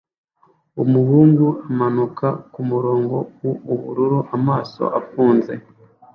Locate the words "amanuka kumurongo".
1.69-3.17